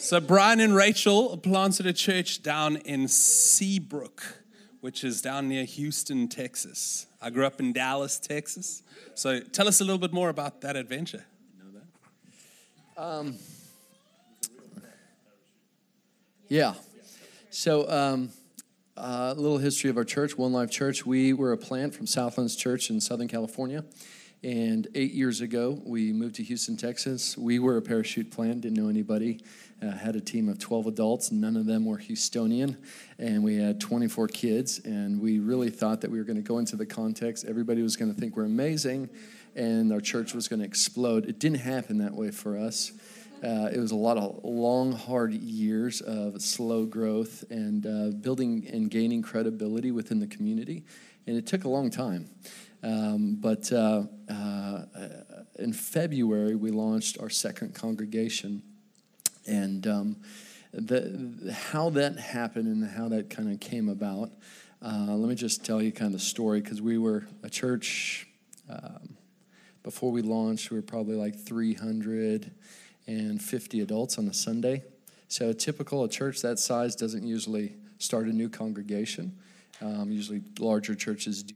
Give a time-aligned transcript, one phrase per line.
[0.00, 4.44] So Brian and Rachel planted a church down in Seabrook,
[4.80, 7.08] which is down near Houston, Texas.
[7.20, 8.84] I grew up in Dallas, Texas.
[9.16, 11.24] So tell us a little bit more about that adventure.
[12.96, 13.34] Um,
[16.46, 16.74] yeah.
[17.50, 18.30] So, um,
[18.96, 21.04] a little history of our church, One Life Church.
[21.04, 23.84] We were a plant from Southlands Church in Southern California.
[24.44, 27.36] And eight years ago, we moved to Houston, Texas.
[27.36, 29.40] We were a parachute plant, didn't know anybody.
[29.82, 32.76] Uh, had a team of 12 adults, none of them were Houstonian.
[33.18, 34.80] And we had 24 kids.
[34.84, 37.44] And we really thought that we were going to go into the context.
[37.46, 39.08] Everybody was going to think we're amazing,
[39.56, 41.28] and our church was going to explode.
[41.28, 42.92] It didn't happen that way for us.
[43.42, 48.68] Uh, it was a lot of long, hard years of slow growth and uh, building
[48.72, 50.84] and gaining credibility within the community.
[51.26, 52.28] And it took a long time.
[52.82, 54.82] Um, but uh, uh,
[55.58, 58.62] in February, we launched our second congregation.
[59.46, 60.16] And um,
[60.72, 64.30] the, how that happened and how that kind of came about,
[64.82, 68.26] uh, let me just tell you kind of the story because we were a church.
[68.68, 69.16] Um,
[69.82, 71.36] before we launched, we were probably like
[73.08, 74.84] 350 adults on a Sunday.
[75.28, 79.38] So, typical a church that size doesn't usually start a new congregation.
[79.80, 81.54] Um, usually, larger churches do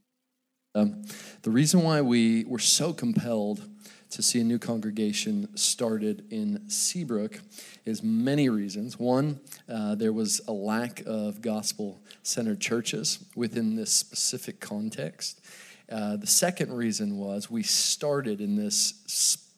[0.75, 1.03] um,
[1.43, 3.63] the reason why we were so compelled
[4.09, 7.41] to see a new congregation started in Seabrook
[7.85, 8.99] is many reasons.
[8.99, 15.43] One, uh, there was a lack of gospel centered churches within this specific context.
[15.91, 18.95] Uh, the second reason was we started in this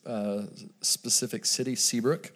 [0.07, 0.43] uh,
[0.81, 2.33] specific city, Seabrook,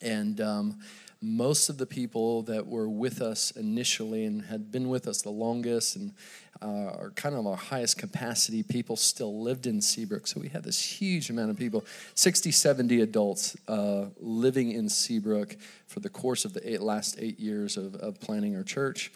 [0.00, 0.78] and um,
[1.20, 5.30] most of the people that were with us initially and had been with us the
[5.30, 6.12] longest and
[6.62, 10.26] uh, are kind of our highest capacity people still lived in Seabrook.
[10.26, 15.56] So we had this huge amount of people 60, 70 adults uh, living in Seabrook
[15.86, 19.10] for the course of the eight, last eight years of, of planning our church.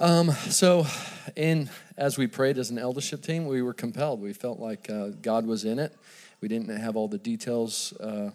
[0.00, 0.86] Um, so,
[1.34, 4.20] in as we prayed as an eldership team, we were compelled.
[4.20, 5.92] We felt like uh, God was in it.
[6.40, 8.30] We didn't have all the details uh,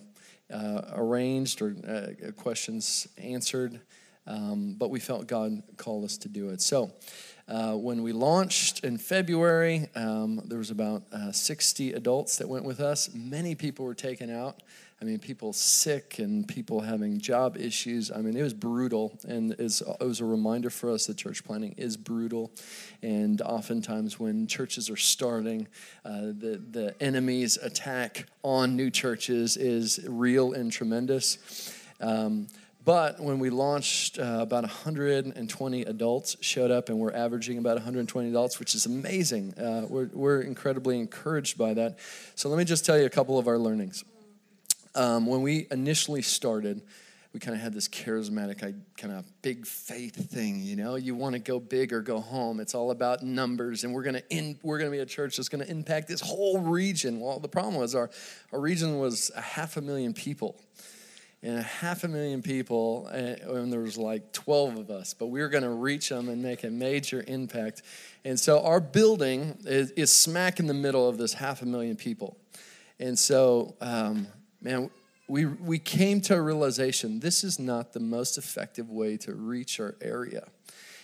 [0.51, 3.79] uh, arranged or uh, questions answered,
[4.27, 6.59] um, but we felt God called us to do it.
[6.59, 6.91] So,
[7.47, 12.63] uh, when we launched in February, um, there was about uh, 60 adults that went
[12.63, 13.09] with us.
[13.13, 14.61] Many people were taken out.
[15.01, 18.09] I mean, people sick and people having job issues.
[18.09, 21.73] I mean, it was brutal, and it was a reminder for us that church planting
[21.73, 22.51] is brutal.
[23.01, 25.67] And oftentimes, when churches are starting,
[26.05, 31.37] uh, the the enemy's attack on new churches is real and tremendous.
[31.99, 32.47] Um,
[32.83, 38.29] but when we launched, uh, about 120 adults showed up, and we're averaging about 120
[38.29, 39.53] adults, which is amazing.
[39.57, 41.97] Uh, we're, we're incredibly encouraged by that.
[42.35, 44.03] So, let me just tell you a couple of our learnings.
[44.95, 46.81] Um, when we initially started,
[47.33, 51.33] we kind of had this charismatic kind of big faith thing you know you want
[51.33, 54.57] to go big or go home it's all about numbers and we're going to in,
[54.61, 57.47] we're going to be a church that's going to impact this whole region well the
[57.47, 58.09] problem was our,
[58.51, 60.59] our region was a half a million people
[61.43, 65.27] and a half a million people, and eh, there was like 12 of us, but
[65.27, 67.81] we were going to reach them and make a major impact.
[68.23, 71.97] And so our building is, is smack in the middle of this half a million
[71.97, 72.37] people.
[72.97, 74.27] And so, um,
[74.61, 74.89] man,
[75.27, 79.81] we, we came to a realization this is not the most effective way to reach
[79.81, 80.47] our area.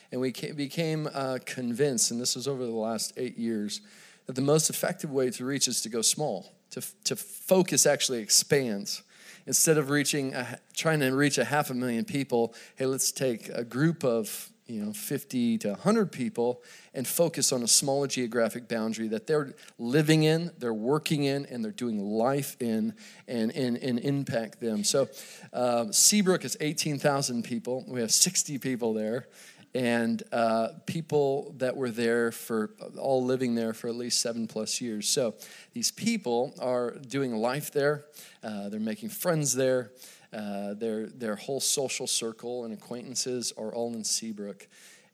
[0.09, 3.81] And we became uh, convinced, and this was over the last eight years,
[4.25, 8.19] that the most effective way to reach is to go small, to, to focus actually
[8.19, 9.03] expands
[9.45, 13.49] instead of reaching a, trying to reach a half a million people hey let's take
[13.49, 16.61] a group of you know 50 to 100 people
[16.93, 21.63] and focus on a smaller geographic boundary that they're living in they're working in and
[21.63, 22.93] they're doing life in
[23.27, 24.83] and, and, and impact them.
[24.83, 25.07] So
[25.53, 27.85] uh, seabrook is 18000 people.
[27.87, 29.27] We have 60 people there
[29.75, 34.81] and uh, people that were there for all living there for at least seven plus
[34.81, 35.07] years.
[35.07, 35.35] So
[35.73, 38.05] these people are doing life there,
[38.43, 39.91] uh, they're making friends there.
[40.31, 44.67] Uh, their, their whole social circle and acquaintances are all in Seabrook.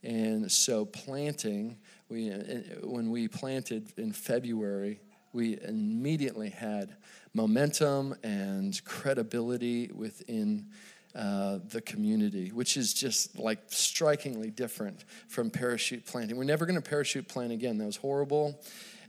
[0.04, 1.78] And so, planting,
[2.10, 2.44] we, uh,
[2.84, 5.00] when we planted in February,
[5.32, 6.96] we immediately had
[7.34, 10.68] momentum and credibility within
[11.16, 16.38] uh, the community, which is just like strikingly different from parachute planting.
[16.38, 17.78] We're never going to parachute plant again.
[17.78, 18.62] That was horrible.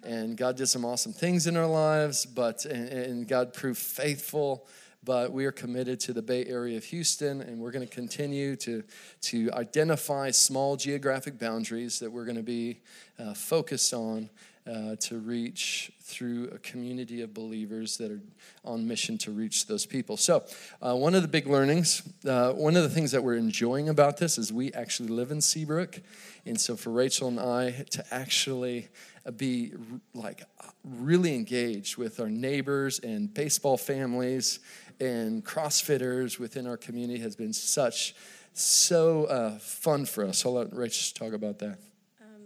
[0.05, 4.67] And God did some awesome things in our lives, but and, and God proved faithful
[5.07, 8.57] but we are committed to the Bay Area of Houston, and we're going to continue
[8.57, 8.83] to,
[9.21, 12.81] to identify small geographic boundaries that we're going to be
[13.17, 14.29] uh, focused on
[14.67, 18.21] uh, to reach through a community of believers that are
[18.65, 20.17] on mission to reach those people.
[20.17, 20.45] So,
[20.81, 24.17] uh, one of the big learnings, uh, one of the things that we're enjoying about
[24.19, 26.01] this is we actually live in Seabrook.
[26.45, 28.89] And so, for Rachel and I to actually
[29.37, 29.73] be
[30.15, 30.43] like
[30.85, 34.61] really engaged with our neighbors and baseball families
[35.01, 38.15] and CrossFitters within our community has been such
[38.53, 40.47] so uh, fun for us.
[40.47, 41.79] I'll let Rachel talk about that.
[42.21, 42.43] Um,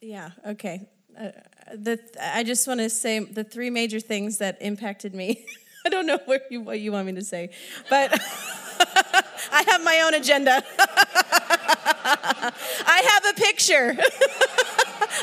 [0.00, 0.30] yeah.
[0.46, 0.88] Okay.
[1.18, 1.30] Uh,
[1.74, 5.44] the I just want to say the three major things that impacted me.
[5.86, 7.50] I don't know what you, what you want me to say,
[7.88, 8.12] but
[9.52, 10.62] I have my own agenda.
[12.82, 13.96] I have a picture.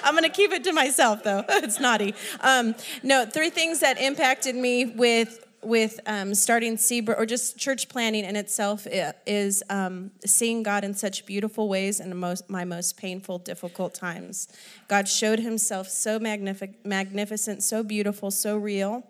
[0.04, 1.44] I'm going to keep it to myself, though.
[1.48, 2.16] it's naughty.
[2.42, 2.74] Um,
[3.04, 8.26] no, three things that impacted me with with um, starting Seabrook or just church planning
[8.26, 8.88] in itself
[9.26, 14.48] is um, seeing God in such beautiful ways in most, my most painful, difficult times.
[14.88, 19.04] God showed himself so magnific- magnificent, so beautiful, so real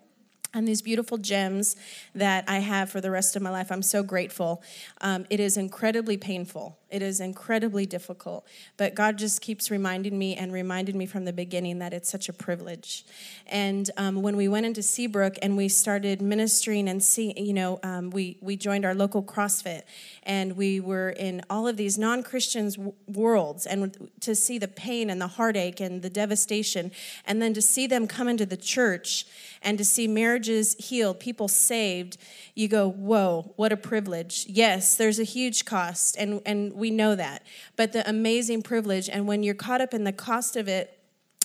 [0.54, 1.76] and these beautiful gems
[2.14, 3.70] that I have for the rest of my life.
[3.70, 4.62] I'm so grateful.
[5.00, 6.78] Um, it is incredibly painful.
[6.90, 8.46] It is incredibly difficult.
[8.76, 12.28] But God just keeps reminding me and reminded me from the beginning that it's such
[12.28, 13.04] a privilege.
[13.46, 17.78] And um, when we went into Seabrook and we started ministering and see, you know,
[17.82, 19.82] um, we we joined our local CrossFit,
[20.22, 25.10] and we were in all of these non-Christians w- worlds, and to see the pain
[25.10, 26.90] and the heartache and the devastation,
[27.26, 29.26] and then to see them come into the church
[29.62, 32.16] and to see marriages healed, people saved,
[32.54, 34.46] you go, whoa, what a privilege.
[34.48, 37.44] Yes, there's a huge cost, and, and we know that.
[37.76, 40.94] But the amazing privilege, and when you're caught up in the cost of it,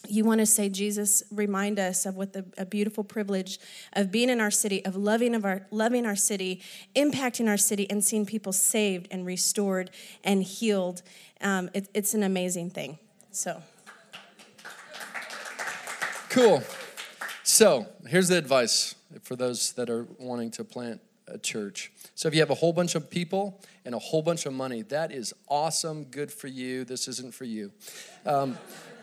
[0.07, 3.57] you want to say, Jesus, remind us of what the a beautiful privilege
[3.93, 6.61] of being in our city, of loving of our loving our city,
[6.95, 9.91] impacting our city, and seeing people saved and restored
[10.23, 11.01] and healed.
[11.39, 12.99] Um, it, it's an amazing thing.
[13.31, 13.61] So
[16.29, 16.63] cool.
[17.43, 21.91] So here's the advice for those that are wanting to plant a church.
[22.15, 24.81] So if you have a whole bunch of people and a whole bunch of money,
[24.83, 26.83] that is awesome, good for you.
[26.83, 27.71] This isn't for you.
[28.25, 28.57] Um,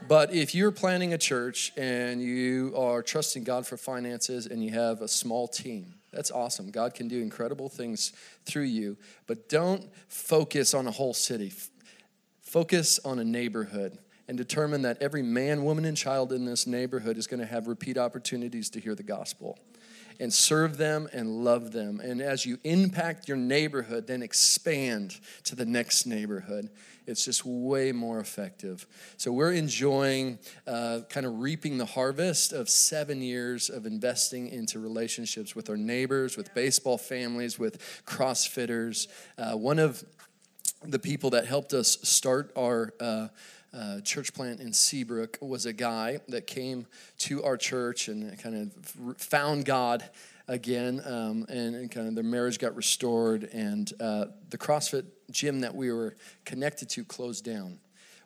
[0.09, 4.71] but if you're planning a church and you are trusting God for finances and you
[4.71, 6.71] have a small team, that's awesome.
[6.71, 8.13] God can do incredible things
[8.45, 8.97] through you,
[9.27, 11.53] but don't focus on a whole city.
[12.41, 17.19] Focus on a neighborhood and determine that every man, woman, and child in this neighborhood
[17.19, 19.59] is going to have repeat opportunities to hear the gospel
[20.21, 21.99] and serve them and love them.
[21.99, 26.69] And as you impact your neighborhood, then expand to the next neighborhood.
[27.07, 28.87] It's just way more effective.
[29.17, 34.79] So we're enjoying uh, kind of reaping the harvest of seven years of investing into
[34.79, 39.09] relationships with our neighbors, with baseball families, with CrossFitters.
[39.39, 40.05] Uh, one of
[40.85, 43.29] the people that helped us start our uh,
[43.73, 46.87] uh, church plant in Seabrook was a guy that came
[47.19, 50.09] to our church and kind of found God
[50.49, 55.61] again, um, and, and, kind of their marriage got restored, and uh, the CrossFit gym
[55.61, 57.79] that we were connected to closed down.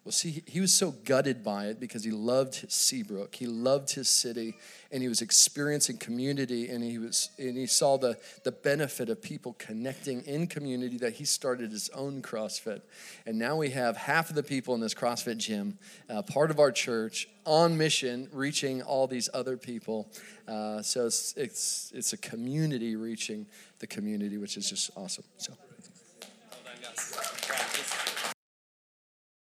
[0.04, 3.34] Well, see, he was so gutted by it because he loved Seabrook.
[3.34, 4.54] He loved his city
[4.92, 9.22] and he was experiencing community and he was and he saw the, the benefit of
[9.22, 12.82] people connecting in community that he started his own CrossFit.
[13.24, 15.78] And now we have half of the people in this CrossFit gym,
[16.10, 20.10] uh, part of our church, on mission, reaching all these other people.
[20.46, 23.46] Uh, so it's, it's, it's a community reaching
[23.78, 25.24] the community, which is just awesome.
[25.38, 25.54] So.
[26.60, 27.43] Well done,